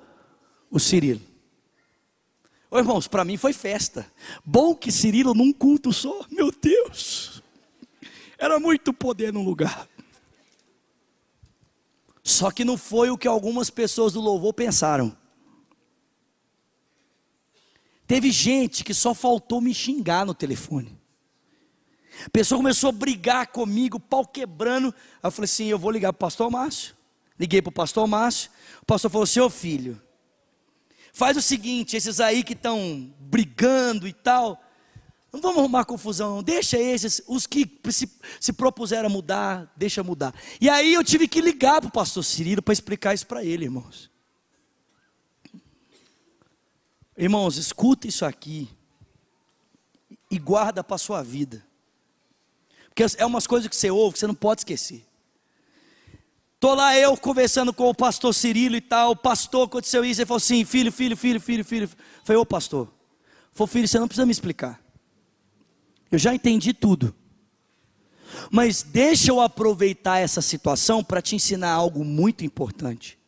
[0.70, 1.20] O Cirilo.
[2.70, 4.10] Ô irmãos, para mim foi festa.
[4.44, 7.42] Bom que Cirilo num culto só, meu Deus.
[8.38, 9.88] Era muito poder num lugar.
[12.22, 15.16] Só que não foi o que algumas pessoas do louvor pensaram.
[18.06, 20.99] Teve gente que só faltou me xingar no telefone.
[22.26, 24.94] A pessoa começou a brigar comigo, pau quebrando.
[25.22, 26.94] Aí eu falei assim: eu vou ligar para o pastor Márcio.
[27.38, 28.50] Liguei para o pastor Márcio.
[28.82, 30.00] O pastor falou: seu filho,
[31.12, 34.62] faz o seguinte: esses aí que estão brigando e tal,
[35.32, 38.10] não vamos arrumar confusão, deixa esses, os que se,
[38.40, 40.34] se propuseram a mudar, deixa mudar.
[40.60, 43.64] E aí eu tive que ligar para o pastor Cirilo para explicar isso para ele,
[43.64, 44.10] irmãos.
[47.16, 48.68] Irmãos, escuta isso aqui
[50.30, 51.64] e guarda para a sua vida.
[52.90, 55.04] Porque é umas coisas que você ouve que você não pode esquecer.
[56.60, 59.12] Estou lá eu conversando com o pastor Cirilo e tal.
[59.12, 60.20] O pastor aconteceu isso.
[60.20, 61.88] Ele falou assim: filho, filho, filho, filho, filho.
[62.22, 62.92] Foi ô pastor.
[63.54, 64.78] Falei, filho, você não precisa me explicar.
[66.10, 67.14] Eu já entendi tudo.
[68.50, 73.18] Mas deixa eu aproveitar essa situação para te ensinar algo muito importante.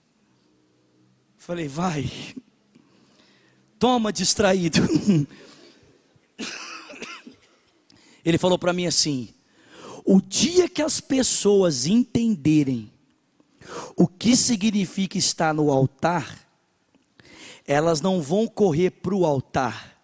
[1.38, 2.10] Falei, vai.
[3.78, 4.78] Toma distraído.
[8.24, 9.32] Ele falou para mim assim:
[10.04, 12.92] o dia que as pessoas entenderem
[13.96, 16.38] o que significa estar no altar,
[17.66, 19.96] elas não vão correr para o altar,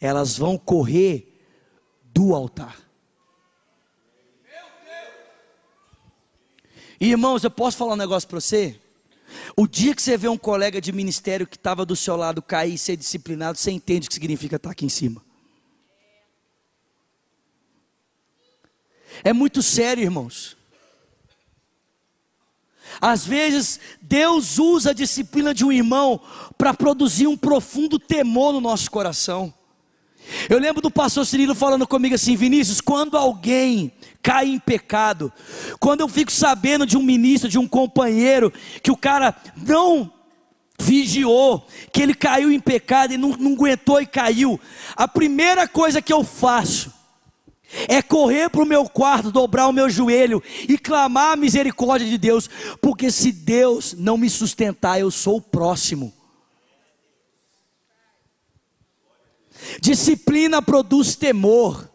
[0.00, 1.40] elas vão correr
[2.12, 2.76] do altar.
[7.00, 8.78] Irmãos, eu posso falar um negócio para você?
[9.56, 12.74] O dia que você vê um colega de ministério que estava do seu lado cair
[12.74, 15.22] e ser disciplinado, você entende o que significa estar aqui em cima.
[19.24, 20.56] É muito sério, irmãos.
[23.00, 26.20] Às vezes, Deus usa a disciplina de um irmão
[26.56, 29.52] para produzir um profundo temor no nosso coração.
[30.48, 33.92] Eu lembro do pastor Cirilo falando comigo assim: Vinícius, quando alguém
[34.22, 35.32] cai em pecado,
[35.78, 38.52] quando eu fico sabendo de um ministro, de um companheiro,
[38.82, 40.12] que o cara não
[40.78, 44.58] vigiou, que ele caiu em pecado e não, não aguentou e caiu,
[44.96, 46.99] a primeira coisa que eu faço
[47.88, 52.18] é correr para o meu quarto, dobrar o meu joelho e clamar a misericórdia de
[52.18, 52.48] Deus,
[52.80, 56.12] porque se Deus não me sustentar, eu sou o próximo.
[59.80, 61.88] Disciplina produz temor.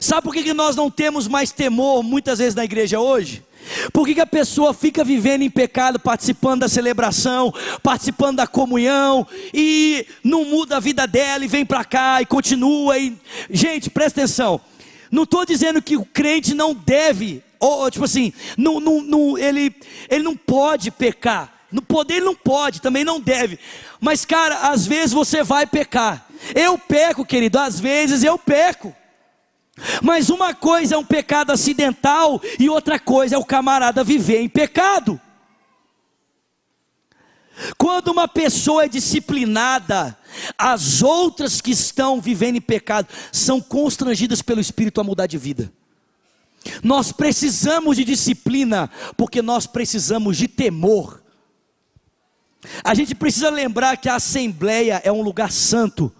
[0.00, 3.44] Sabe por que, nós não temos mais temor muitas vezes na igreja hoje?
[3.92, 7.52] Por que, que a pessoa fica vivendo em pecado, participando da celebração,
[7.82, 12.98] participando da comunhão, e não muda a vida dela e vem para cá e continua?
[12.98, 13.16] E...
[13.50, 14.60] Gente, presta atenção.
[15.10, 19.74] Não estou dizendo que o crente não deve, ou tipo assim, não, não, não, ele,
[20.08, 21.60] ele não pode pecar.
[21.70, 23.58] No poder ele não pode, também não deve.
[24.00, 26.26] Mas, cara, às vezes você vai pecar.
[26.54, 28.94] Eu peco, querido, às vezes eu peco.
[30.02, 34.48] Mas uma coisa é um pecado acidental e outra coisa é o camarada viver em
[34.48, 35.20] pecado.
[37.76, 40.16] Quando uma pessoa é disciplinada,
[40.56, 45.72] as outras que estão vivendo em pecado são constrangidas pelo Espírito a mudar de vida.
[46.82, 51.22] Nós precisamos de disciplina, porque nós precisamos de temor.
[52.84, 56.12] A gente precisa lembrar que a Assembleia é um lugar santo,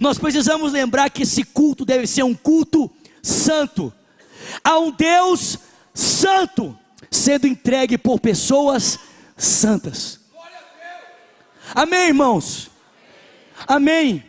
[0.00, 2.90] nós precisamos lembrar que esse culto deve ser um culto
[3.22, 3.92] santo.
[4.62, 5.58] Há um Deus
[5.92, 6.76] santo
[7.10, 8.98] sendo entregue por pessoas
[9.36, 10.20] santas.
[11.74, 12.70] Amém, irmãos?
[13.66, 14.24] Amém.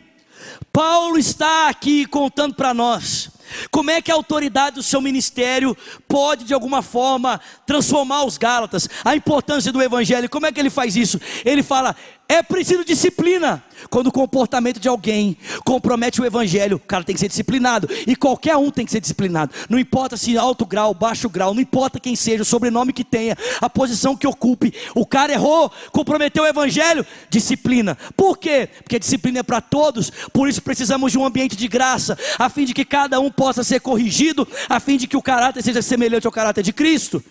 [0.72, 3.30] Paulo está aqui contando para nós
[3.70, 5.76] como é que a autoridade do seu ministério
[6.08, 8.88] pode, de alguma forma, transformar os Gálatas?
[9.04, 11.20] A importância do Evangelho, como é que ele faz isso?
[11.44, 11.94] Ele fala:
[12.28, 13.62] é preciso disciplina.
[13.90, 17.88] Quando o comportamento de alguém compromete o evangelho, o cara tem que ser disciplinado.
[18.06, 19.52] E qualquer um tem que ser disciplinado.
[19.68, 23.36] Não importa se alto grau, baixo grau, não importa quem seja, o sobrenome que tenha,
[23.60, 24.74] a posição que ocupe.
[24.94, 27.96] O cara errou, comprometeu o evangelho, disciplina.
[28.16, 28.68] Por quê?
[28.82, 30.10] Porque disciplina é para todos.
[30.32, 33.62] Por isso precisamos de um ambiente de graça, a fim de que cada um possa
[33.62, 37.22] ser corrigido, a fim de que o caráter seja semelhante ao caráter de Cristo.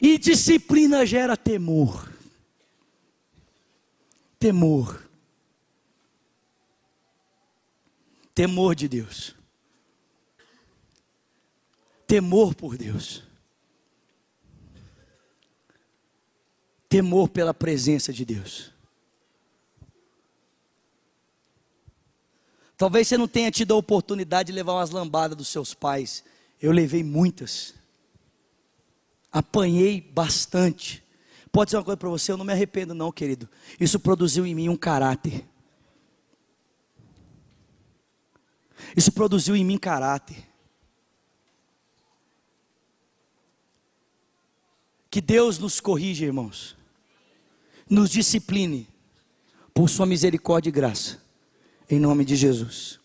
[0.00, 2.12] E disciplina gera temor.
[4.38, 5.08] Temor.
[8.34, 9.34] Temor de Deus.
[12.06, 13.22] Temor por Deus.
[16.88, 18.72] Temor pela presença de Deus.
[22.76, 26.24] Talvez você não tenha tido a oportunidade de levar umas lambadas dos seus pais.
[26.60, 27.74] Eu levei muitas
[29.34, 31.02] apanhei bastante.
[31.50, 33.48] Pode ser uma coisa para você, eu não me arrependo, não, querido.
[33.80, 35.44] Isso produziu em mim um caráter.
[38.96, 40.36] Isso produziu em mim caráter.
[45.10, 46.76] Que Deus nos corrija, irmãos.
[47.90, 48.88] Nos discipline
[49.72, 51.20] por sua misericórdia e graça.
[51.90, 53.00] Em nome de Jesus.